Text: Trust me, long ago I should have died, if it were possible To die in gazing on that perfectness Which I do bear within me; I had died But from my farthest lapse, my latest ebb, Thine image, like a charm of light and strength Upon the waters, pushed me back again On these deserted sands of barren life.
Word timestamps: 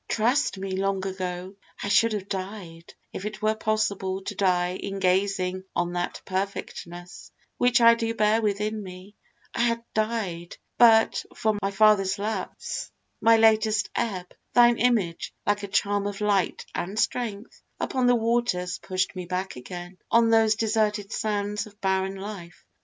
Trust 0.07 0.57
me, 0.57 0.71
long 0.71 1.05
ago 1.05 1.53
I 1.83 1.87
should 1.89 2.13
have 2.13 2.27
died, 2.27 2.95
if 3.13 3.23
it 3.23 3.39
were 3.43 3.53
possible 3.53 4.23
To 4.23 4.33
die 4.33 4.71
in 4.73 4.97
gazing 4.97 5.63
on 5.75 5.93
that 5.93 6.23
perfectness 6.25 7.31
Which 7.59 7.79
I 7.81 7.93
do 7.93 8.15
bear 8.15 8.41
within 8.41 8.81
me; 8.81 9.13
I 9.53 9.61
had 9.61 9.83
died 9.93 10.57
But 10.79 11.23
from 11.35 11.59
my 11.61 11.69
farthest 11.69 12.17
lapse, 12.17 12.89
my 13.21 13.37
latest 13.37 13.91
ebb, 13.95 14.25
Thine 14.55 14.79
image, 14.79 15.35
like 15.45 15.61
a 15.61 15.67
charm 15.67 16.07
of 16.07 16.19
light 16.19 16.65
and 16.73 16.97
strength 16.97 17.61
Upon 17.79 18.07
the 18.07 18.15
waters, 18.15 18.79
pushed 18.79 19.15
me 19.15 19.27
back 19.27 19.55
again 19.55 19.99
On 20.09 20.31
these 20.31 20.55
deserted 20.55 21.11
sands 21.13 21.67
of 21.67 21.79
barren 21.79 22.15
life. 22.15 22.65